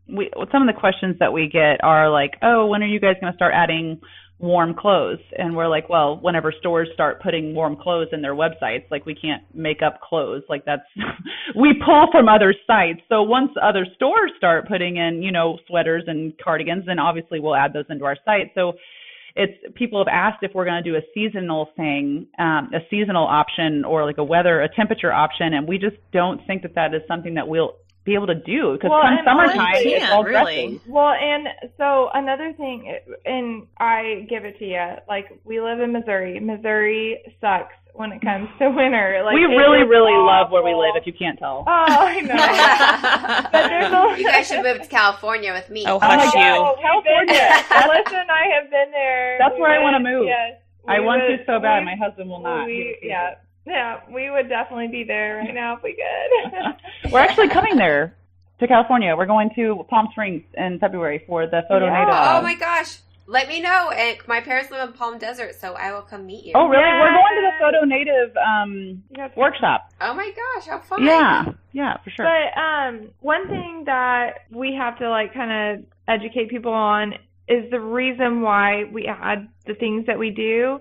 [0.08, 3.15] we some of the questions that we get are like, oh, when are you guys
[3.21, 4.01] going to start adding
[4.39, 5.19] warm clothes.
[5.38, 9.13] And we're like well whenever stores start putting warm clothes in their websites like we
[9.13, 10.43] can't make up clothes.
[10.49, 10.84] Like that's
[11.56, 13.02] we pull from other sites.
[13.10, 17.56] So once other stores start putting in you know sweaters and cardigans then obviously we'll
[17.56, 18.52] add those into our site.
[18.56, 18.73] So
[19.36, 23.28] it's people have asked if we're going to do a seasonal thing um, a seasonal
[23.28, 25.54] option or like a weather a temperature option.
[25.54, 27.75] And we just don't think that that is something that we'll
[28.10, 30.82] be able to do because well, come summertime it's all really.
[30.88, 35.93] Well, and so another thing, and I give it to you, like we live in
[35.93, 36.39] Missouri.
[36.39, 39.22] Missouri sucks when it comes to winter.
[39.24, 40.26] Like we really, really awful.
[40.26, 40.98] love where we live.
[40.98, 41.63] If you can't tell.
[41.67, 43.50] Oh, I know.
[43.54, 45.86] but there's a, you guys should move to California with me.
[45.86, 46.82] Oh, oh hush oh, you.
[46.82, 47.45] California.
[47.69, 49.38] Melissa and I have been there.
[49.38, 50.28] That's we where went, I want to move.
[50.28, 50.58] Yes.
[50.88, 51.80] I want would, to so bad.
[51.80, 52.65] We, My husband will not.
[52.65, 53.36] We, yeah.
[53.69, 57.12] Yeah, we would definitely be there right now if we could.
[57.12, 58.15] We're actually coming there
[58.60, 59.15] to California.
[59.15, 61.99] We're going to Palm Springs in February for the Photo yeah.
[61.99, 62.13] Native.
[62.13, 62.99] Oh my gosh.
[63.27, 63.91] Let me know.
[63.91, 66.53] And my parents live in Palm Desert, so I will come meet you.
[66.55, 66.82] Oh, really?
[66.82, 66.99] Yeah.
[66.99, 69.03] We're going to the Photo Native um,
[69.38, 69.91] workshop.
[70.01, 71.05] Oh my gosh, how fun!
[71.05, 72.25] Yeah, yeah, for sure.
[72.25, 77.13] But um, one thing that we have to like kind of educate people on
[77.47, 80.79] is the reason why we add the things that we do.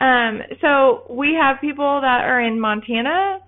[0.00, 3.40] Um, so we have people that are in Montana,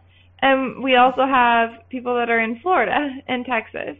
[0.42, 3.96] and we also have people that are in Florida and Texas.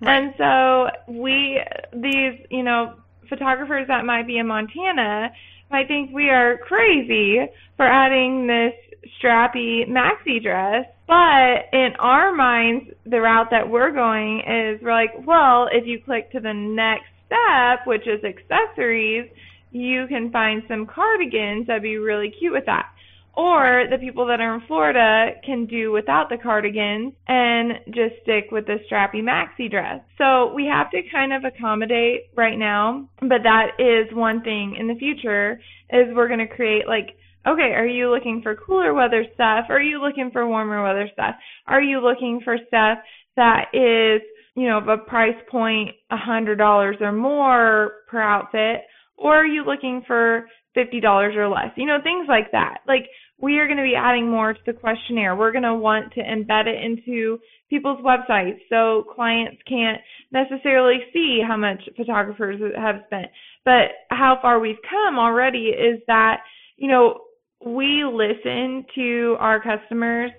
[0.00, 0.16] Right.
[0.16, 1.60] And so we,
[1.92, 2.94] these, you know,
[3.28, 5.32] photographers that might be in Montana
[5.70, 7.38] might think we are crazy
[7.76, 8.74] for adding this
[9.20, 10.86] strappy maxi dress.
[11.06, 16.00] But in our minds, the route that we're going is we're like, well, if you
[16.02, 19.30] click to the next step, which is accessories,
[19.72, 22.86] you can find some cardigans that'd be really cute with that.
[23.34, 28.50] Or the people that are in Florida can do without the cardigans and just stick
[28.52, 30.00] with the strappy maxi dress.
[30.18, 34.86] So we have to kind of accommodate right now, but that is one thing in
[34.86, 35.58] the future
[35.88, 39.66] is we're going to create like okay, are you looking for cooler weather stuff?
[39.68, 41.34] Are you looking for warmer weather stuff?
[41.66, 42.98] Are you looking for stuff
[43.36, 44.22] that is,
[44.54, 48.82] you know, of a price point a hundred dollars or more per outfit?
[49.22, 51.70] Or are you looking for $50 or less?
[51.76, 52.78] You know, things like that.
[52.86, 53.06] Like,
[53.40, 55.36] we are going to be adding more to the questionnaire.
[55.36, 59.98] We're going to want to embed it into people's websites so clients can't
[60.30, 63.26] necessarily see how much photographers have spent.
[63.64, 66.38] But how far we've come already is that,
[66.76, 67.20] you know,
[67.64, 70.30] we listen to our customers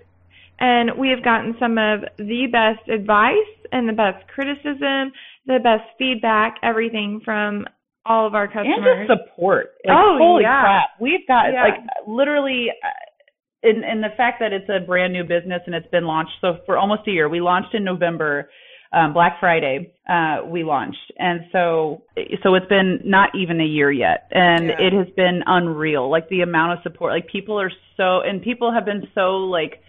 [0.60, 3.34] and we have gotten some of the best advice
[3.72, 5.12] and the best criticism,
[5.46, 7.64] the best feedback, everything from
[8.06, 8.76] all of our customers.
[8.76, 9.74] And the support.
[9.84, 10.60] Like, oh, holy yeah.
[10.60, 10.88] crap.
[11.00, 11.62] We've got yeah.
[11.62, 11.74] like
[12.06, 16.04] literally uh, in in the fact that it's a brand new business and it's been
[16.04, 17.28] launched so for almost a year.
[17.28, 18.50] We launched in November.
[18.92, 22.04] Um, Black Friday, uh, we launched, and so
[22.44, 24.76] so it's been not even a year yet, and yeah.
[24.78, 26.08] it has been unreal.
[26.08, 29.82] Like the amount of support, like people are so, and people have been so like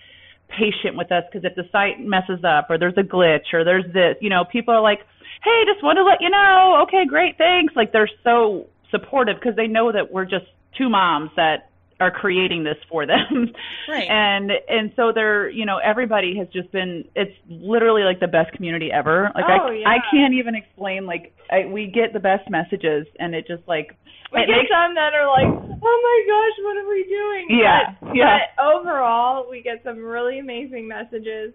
[0.49, 3.85] patient with us because if the site messes up or there's a glitch or there's
[3.93, 4.99] this, you know, people are like,
[5.43, 6.83] hey, just want to let you know.
[6.83, 7.75] Okay, great, thanks.
[7.75, 10.45] Like they're so supportive because they know that we're just
[10.77, 11.69] two moms that
[11.99, 13.51] are creating this for them.
[13.87, 14.09] Right.
[14.09, 18.51] And and so they're, you know, everybody has just been it's literally like the best
[18.53, 19.29] community ever.
[19.35, 19.87] Like oh, I yeah.
[19.87, 23.95] I can't even explain like I, we get the best messages and it just like
[24.33, 27.93] we get makes, some that are like, "Oh my gosh, what are we doing?" Yeah,
[28.01, 28.39] but, yeah.
[28.57, 31.53] But overall, we get some really amazing messages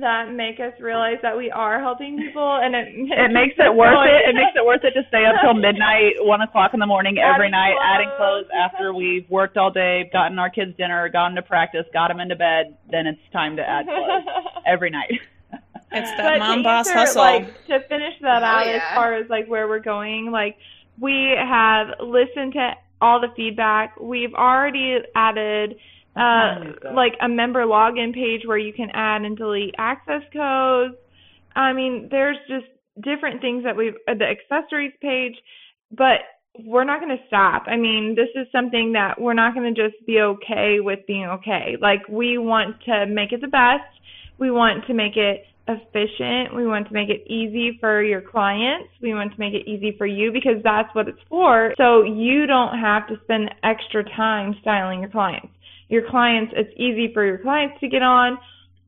[0.00, 4.06] that make us realize that we are helping people, and it it makes it worth
[4.06, 4.28] it.
[4.30, 7.18] It makes it worth it to stay up till midnight, one o'clock in the morning
[7.18, 7.94] every adding night, clothes.
[7.94, 12.08] adding clothes after we've worked all day, gotten our kids dinner, gotten to practice, got
[12.08, 12.76] them into bed.
[12.90, 14.26] Then it's time to add clothes
[14.66, 15.12] every night.
[15.92, 17.22] It's that but mom boss answer, hustle.
[17.22, 18.76] Like to finish that oh, out yeah.
[18.76, 20.56] as far as like where we're going, like
[21.00, 23.94] we have listened to all the feedback.
[24.00, 25.76] We've already added
[26.16, 30.94] uh, like a member login page where you can add and delete access codes.
[31.56, 32.66] I mean, there's just
[33.02, 35.34] different things that we've uh, the accessories page,
[35.90, 36.20] but
[36.64, 37.64] we're not going to stop.
[37.66, 41.26] I mean, this is something that we're not going to just be okay with being
[41.26, 41.76] okay.
[41.80, 43.82] Like we want to make it the best.
[44.38, 46.54] We want to make it efficient.
[46.54, 48.90] We want to make it easy for your clients.
[49.02, 51.74] We want to make it easy for you because that's what it's for.
[51.76, 55.48] So you don't have to spend extra time styling your clients
[55.88, 58.38] your clients, it's easy for your clients to get on,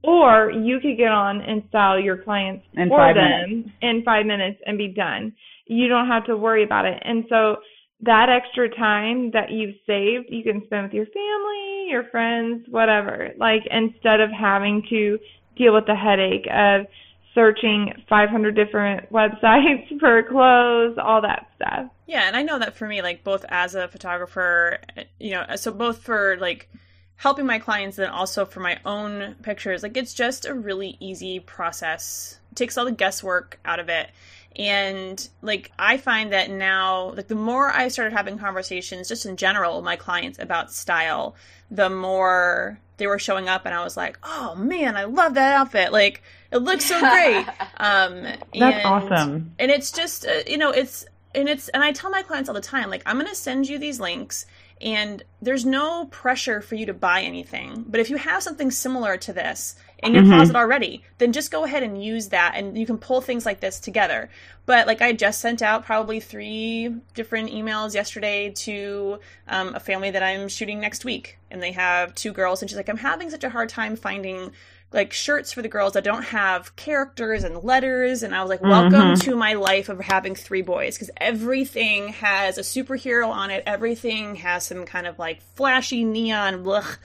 [0.03, 3.71] or you could get on and style your clients in for them minutes.
[3.83, 5.33] in five minutes and be done.
[5.67, 7.03] You don't have to worry about it.
[7.05, 7.57] And so
[8.03, 13.31] that extra time that you've saved, you can spend with your family, your friends, whatever.
[13.39, 15.19] Like instead of having to
[15.57, 16.87] deal with the headache of
[17.35, 21.91] searching 500 different websites for clothes, all that stuff.
[22.07, 24.79] Yeah, and I know that for me, like both as a photographer,
[25.19, 26.69] you know, so both for like
[27.17, 31.41] helping my clients and also for my own pictures, like it's just a really easy
[31.41, 32.39] process.
[32.53, 34.11] It takes all the guesswork out of it.
[34.55, 39.37] And like I find that now, like the more I started having conversations just in
[39.37, 41.37] general with my clients about style,
[41.71, 45.53] the more they were showing up and I was like, "Oh man, I love that
[45.53, 47.47] outfit." Like it looks so great.
[47.79, 49.55] Um That's and, awesome.
[49.59, 52.55] And it's just uh, you know, it's and it's and I tell my clients all
[52.55, 54.47] the time like I'm going to send you these links
[54.81, 57.85] and there's no pressure for you to buy anything.
[57.87, 60.37] But if you have something similar to this in your Mhm.
[60.37, 63.61] closet already, then just go ahead and use that and you can pull things like
[63.61, 64.29] this together.
[64.67, 70.11] But like I just sent out probably three different emails yesterday to um, a family
[70.11, 71.39] that I'm shooting next week.
[71.51, 74.53] And they have two girls and she's like, I'm having such a hard time finding
[74.93, 78.63] like shirts for the girls that don't have characters and letters and i was like
[78.63, 79.23] welcome Mhm.
[79.25, 84.37] to my life of having three boys because everything has a superhero on it everything
[84.37, 86.99] has some kind of like flashy neon blech.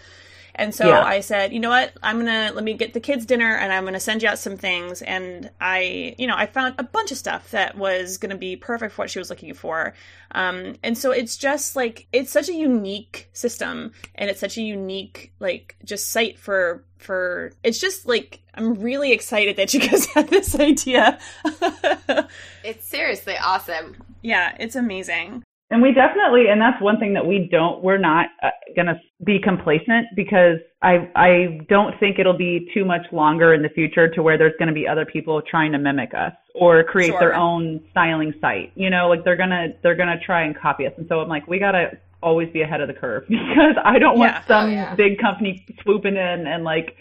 [0.55, 1.03] And so Yeah.
[1.03, 1.93] i said you know what?
[2.03, 4.57] I'm gonna let me get the kids dinner and i'm gonna send you out some
[4.57, 5.01] things.
[5.01, 8.93] And i you know i found a bunch of stuff that was gonna be perfect
[8.93, 9.93] for what she was looking for.
[10.33, 14.61] Um, and so it's just like it's such a unique system and it's such a
[14.61, 20.05] unique like just site for for it's just like i'm really excited that you guys
[20.13, 21.19] had this idea.
[22.63, 23.95] It's seriously awesome.
[24.21, 28.27] yeah it's amazing And we definitely, and that's one thing that we don't, we're not
[28.43, 33.53] uh, going to be complacent because I, I don't think it'll be too much longer
[33.53, 36.33] in the future to where there's going to be other people trying to mimic us
[36.53, 37.19] or create Sure.
[37.21, 38.73] their own styling site.
[38.75, 40.93] You know, like they're going to, they're going to try and copy us.
[40.97, 41.91] And so I'm like, we got to
[42.21, 44.47] always be ahead of the curve because I don't want Yeah.
[44.47, 44.93] some Oh, yeah.
[44.95, 46.97] big company swooping in and like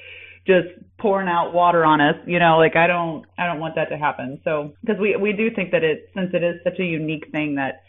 [0.46, 0.68] just
[0.98, 3.98] pouring out water on us, you know, like I don't, I don't want that to
[3.98, 4.40] happen.
[4.44, 7.56] So, because we, we do think that it, since it is such a unique thing
[7.56, 7.82] that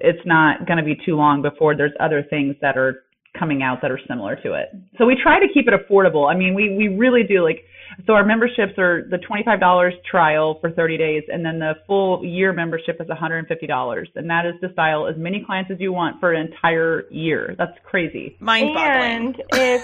[0.00, 3.04] it's not going to be too long before there's other things that are
[3.38, 4.68] coming out that are similar to it.
[4.96, 6.32] So we try to keep it affordable.
[6.32, 7.64] I mean, we, we really do like,
[8.06, 12.52] so our memberships are the $25 trial for 30 days and then the full year
[12.52, 14.06] membership is $150.
[14.14, 17.54] And that is to style as many clients as you want for an entire year.
[17.58, 18.36] That's crazy.
[18.40, 19.82] mind boggling And if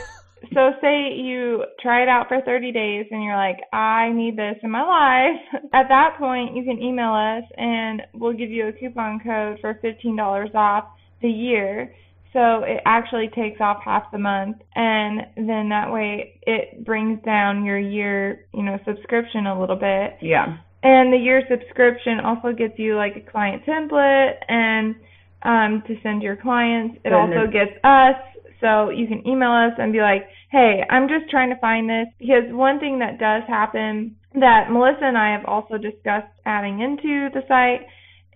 [0.55, 4.57] so, say you try it out for 30 days and you're like, I need this
[4.63, 5.63] in my life.
[5.73, 9.79] At that point, you can email us and we'll give you a coupon code for
[9.85, 10.85] $15 off
[11.23, 11.95] the year.
[12.33, 17.65] So it actually takes off half the month, and then that way it brings down
[17.65, 20.17] your year, you know, subscription a little bit.
[20.23, 20.59] Yeah.
[20.83, 24.95] And the year subscription also gets you like a client template and
[25.43, 26.99] um, to send your clients.
[27.05, 28.17] It also gets us,
[28.61, 32.07] so you can email us and be like, hey, I'm just trying to find this.
[32.19, 37.29] Because one thing that does happen that Melissa and I have also discussed adding into
[37.35, 37.87] the site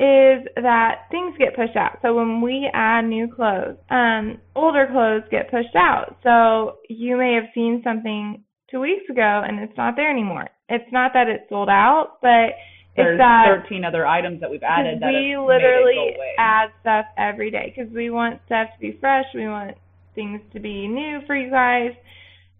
[0.01, 1.99] is that things get pushed out.
[2.03, 6.17] So when we add new clothes, um, older clothes get pushed out.
[6.25, 10.49] So you may have seen something two weeks ago and it's not there anymore.
[10.69, 12.59] It's not that it's sold out, but
[12.97, 16.35] There's it's that 13 other items that we've added that we literally it go away.
[16.39, 19.27] add stuff every day because we want stuff to be fresh.
[19.33, 19.77] We want
[20.15, 21.93] things to be new for you guys.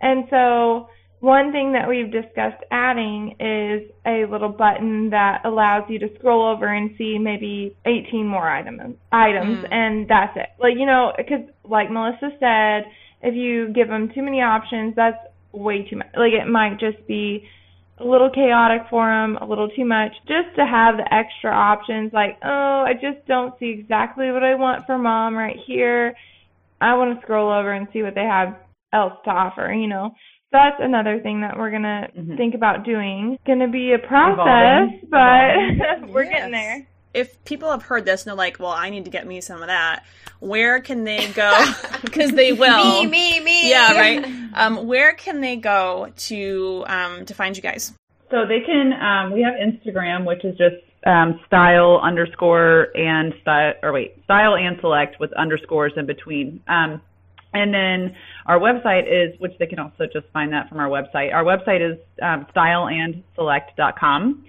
[0.01, 0.89] And so
[1.21, 6.45] one thing that we've discussed adding is a little button that allows you to scroll
[6.45, 9.73] over and see maybe 18 more items, items, Mm.
[9.73, 10.51] and that's it.
[10.59, 12.85] Like you know, because like Melissa said,
[13.23, 15.17] if you give them too many options, that's
[15.53, 16.09] way too much.
[16.15, 17.49] Like it might just be
[17.99, 22.13] a little chaotic for them, a little too much, just to have the extra options
[22.13, 26.15] like, oh, I just don't see exactly what I want for mom right here.
[26.81, 28.57] I want to scroll over and see what they have
[28.93, 30.11] else to offer, you know.
[30.53, 32.37] So that's another thing that we're going to Mhm.
[32.37, 33.35] think about doing.
[33.35, 35.01] It's going to be a process, Evolving.
[35.11, 36.13] but Evolving.
[36.13, 36.33] we're Yes.
[36.33, 36.87] getting there.
[37.13, 39.63] if people have heard this and they're like well i need to get me some
[39.63, 40.03] of that
[40.41, 41.65] where can they go
[42.03, 43.71] because they will Me, me, me.
[43.71, 47.93] yeah right um where can they go to um to find you guys
[48.33, 50.75] So they can, um, we have Instagram, which is just
[51.07, 56.61] um, style underscore and style, or wait, style and select with underscores in between.
[56.69, 57.01] Um,
[57.53, 61.33] and then our website is, which they can also just find that from our website.
[61.33, 64.45] Our website is um, styleandselect.com.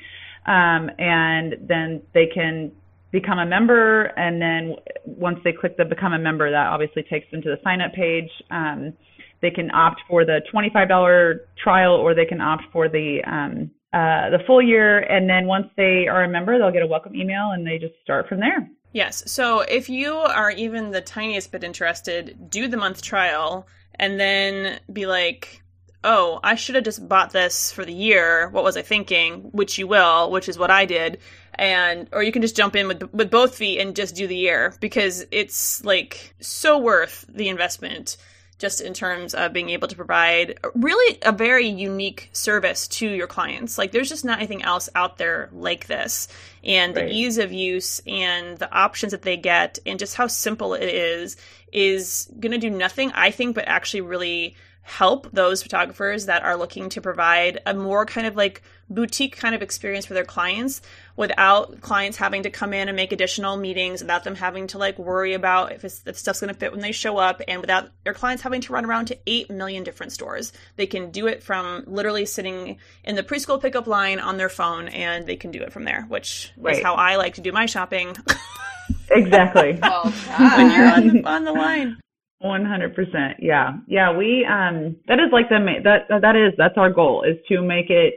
[0.48, 2.72] Um, and then they can
[3.12, 4.06] become a member.
[4.18, 4.76] And then
[5.06, 7.94] once they click the become a member, that obviously takes them to the sign up
[7.94, 8.30] page.
[8.52, 8.94] Um,
[9.42, 14.30] they can opt for the $25 trial or they can opt for the um, uh,
[14.30, 15.00] the full year.
[15.00, 17.94] And then once they are a member, they'll get a welcome email and they just
[18.04, 18.70] start from there.
[18.92, 19.32] Yes.
[19.32, 23.68] So if you are even the tiniest bit interested, do the month trial
[23.98, 25.64] and then be like,
[26.04, 28.50] oh, I should have just bought this for the year.
[28.50, 29.50] What was I thinking?
[29.54, 31.20] Which you will, which is what I did.
[31.54, 34.36] And, or you can just jump in with, with both feet and just do the
[34.36, 38.18] year because it's like so worth the investment
[38.58, 43.28] just in terms of being able to provide really a very unique service to your
[43.28, 43.78] clients.
[43.78, 46.28] Like there's just not anything else out there like this.
[46.64, 47.06] And right.
[47.06, 50.88] the ease of use and the options that they get and just how simple it
[50.88, 51.36] is
[51.74, 54.56] is going to do nothing, I think, but actually really
[54.86, 59.56] help those photographers that are looking to provide a more kind of like boutique kind
[59.56, 60.80] of experience for their clients
[61.16, 65.00] without clients having to come in and make additional meetings, without them having to like
[65.00, 68.14] worry about if, if stuff's going to fit when they show up, and without their
[68.14, 70.54] clients having to run around to 8 million different stores.
[70.76, 74.88] They can do it from literally sitting in the preschool pickup line on their phone,
[74.90, 76.78] and they can do it from there, which right.
[76.78, 78.16] is how I like to do my shopping.
[79.10, 79.74] exactly.
[79.82, 81.98] when you're on, on the line.
[82.40, 83.38] One hundred percent.
[83.40, 84.16] Yeah, yeah.
[84.16, 87.90] We um that is like the that that is that's our goal is to make
[87.90, 88.16] it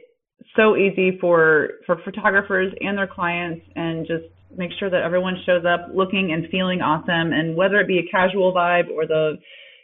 [0.56, 4.24] so easy for for photographers and their clients and just
[4.56, 8.10] make sure that everyone shows up looking and feeling awesome and whether it be a
[8.10, 9.34] casual vibe or the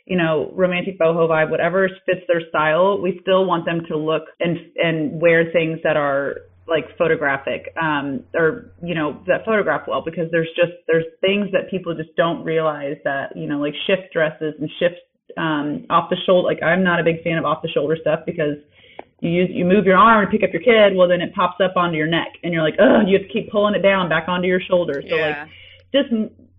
[0.07, 4.23] you know romantic boho vibe whatever fits their style we still want them to look
[4.41, 10.03] and and wear things that are like photographic um or you know that photograph well
[10.05, 14.13] because there's just there's things that people just don't realize that you know like shift
[14.13, 14.97] dresses and shift
[15.37, 18.21] um off the shoulder like I'm not a big fan of off the shoulder stuff
[18.25, 18.57] because
[19.21, 21.61] you use you move your arm to pick up your kid well then it pops
[21.63, 24.09] up onto your neck and you're like oh you have to keep pulling it down
[24.09, 25.27] back onto your shoulder so yeah.
[25.27, 25.49] like
[25.93, 26.15] just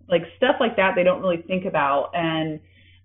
[0.08, 2.60] like stuff like that they don't really think about and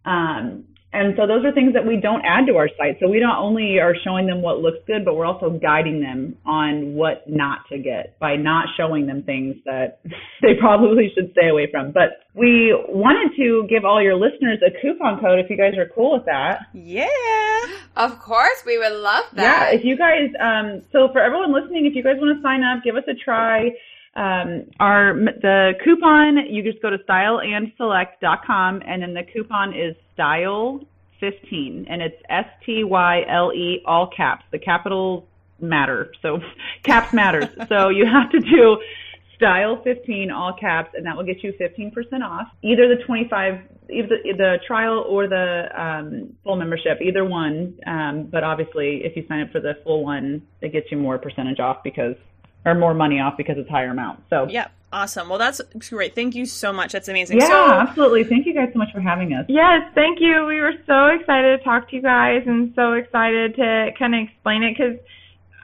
[0.06, 2.98] um and so those are things that we don't add to our site.
[3.00, 6.36] So we not only are showing them what looks good, but we're also guiding them
[6.46, 10.00] on what not to get by not showing them things that
[10.42, 11.92] they probably should stay away from.
[11.92, 15.89] But we wanted to give all your listeners a coupon code if you guys are
[15.96, 16.68] cool with that.
[16.74, 17.08] Yeah.
[17.96, 19.72] Of course, we would love that.
[19.72, 22.64] Yeah, if you guys, um, so for everyone listening, if you guys want to sign
[22.64, 23.70] up, give us a try.
[24.14, 30.82] Um, our the coupon you just go to styleandselect.com and then the coupon is style
[31.22, 34.43] 15 and it's S T Y L E all caps.
[34.51, 35.24] The capitals
[35.62, 36.12] matter.
[36.22, 36.39] So
[36.84, 37.45] caps matters.
[37.70, 38.78] so you have to do
[39.38, 42.47] style 15 all caps and that will get you 15% off.
[42.64, 47.78] Either the 25 either the, the trial or the um, full membership, either one.
[47.88, 51.18] Um, but obviously if you sign up for the full one, it gets you more
[51.18, 52.16] percentage off because
[52.66, 54.24] or more money off because it's higher amount.
[54.30, 55.30] So yeah, awesome.
[55.30, 56.16] Well, that's great.
[56.16, 56.91] Thank you so much.
[56.91, 57.39] That's amazing.
[57.39, 58.24] Yeah, so, absolutely.
[58.24, 59.45] Thank you guys so much for having us.
[59.49, 60.45] Yes, thank you.
[60.45, 64.22] We were so excited to talk to you guys and so excited to kind of
[64.22, 64.97] explain it because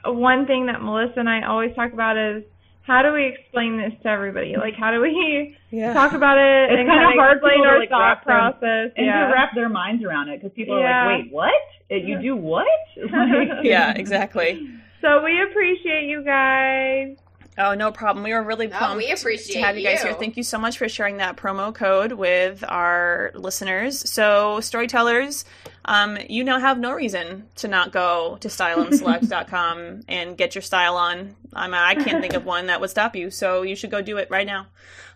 [0.04, 2.44] one thing that Melissa and I always talk about is
[2.82, 4.56] how do we explain this to everybody?
[4.56, 5.92] Like, how do we yeah.
[5.92, 9.26] talk about it it's and kind, of hard explain our like thought process and yeah.
[9.26, 11.04] to wrap their minds around it because people yeah.
[11.04, 11.52] are like, wait, what?
[11.90, 12.66] You do what?
[12.98, 14.68] Like, yeah, exactly.
[15.00, 17.16] So we appreciate you guys.
[17.60, 18.22] Oh, no problem.
[18.22, 20.10] We were really pumped we appreciate to have you guys you.
[20.10, 20.14] here.
[20.14, 24.08] Thank you so much for sharing that promo code with our listeners.
[24.08, 25.44] So, storytellers,
[25.84, 30.96] um, you now have no reason to not go to styleandselect.com and get your style
[30.96, 31.34] on.
[31.52, 34.18] I'm, I can't think of one that would stop you, so you should go do
[34.18, 34.66] it right now.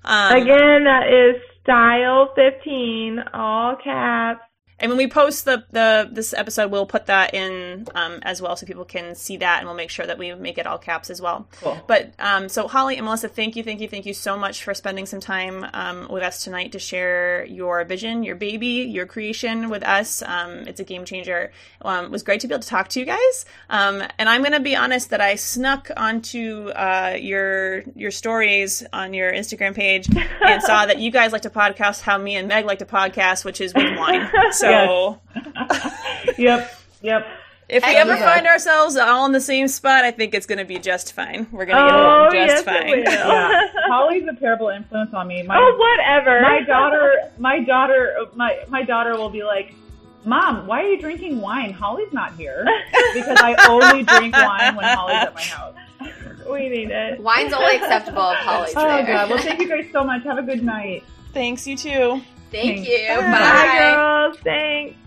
[0.04, 4.42] Um, Again, that is style 15, all caps
[4.82, 8.56] and when we post the, the this episode, we'll put that in um, as well,
[8.56, 11.08] so people can see that, and we'll make sure that we make it all caps
[11.08, 11.46] as well.
[11.60, 11.80] Cool.
[11.86, 14.74] But um, so Holly and Melissa, thank you, thank you, thank you so much for
[14.74, 19.70] spending some time um, with us tonight to share your vision, your baby, your creation
[19.70, 20.20] with us.
[20.20, 21.52] Um, it's a game changer.
[21.82, 23.44] Um, it was great to be able to talk to you guys.
[23.70, 28.84] Um, and I'm going to be honest that I snuck onto uh, your your stories
[28.92, 30.08] on your Instagram page
[30.44, 33.44] and saw that you guys like to podcast how me and Meg like to podcast,
[33.44, 34.28] which is with wine.
[34.52, 34.71] So.
[34.72, 36.34] Yes.
[36.38, 36.74] yep.
[37.02, 37.26] Yep.
[37.72, 40.64] If we ever find ourselves all in the same spot, I think it's going to
[40.64, 41.46] be just fine.
[41.50, 43.02] We're going to get oh, along just yes, fine.
[43.02, 43.66] Yeah.
[43.86, 45.42] Holly's a terrible influence on me.
[45.42, 46.42] My, oh, whatever.
[46.42, 49.74] My daughter, my daughter, my my daughter will be like,
[50.26, 51.72] "Mom, why are you drinking wine?
[51.72, 52.62] Holly's not here
[53.14, 55.74] because I only drink wine when Holly's at my house."
[56.50, 57.20] We need it.
[57.20, 59.06] Wine's only acceptable if Holly's oh, there.
[59.06, 59.30] God.
[59.30, 60.24] Well, thank you guys so much.
[60.24, 61.04] Have a good night.
[61.32, 61.66] Thanks.
[61.66, 62.20] You too.
[62.52, 63.08] Thank you.
[63.08, 64.36] Bye, Bye girls.
[64.44, 65.01] Thanks.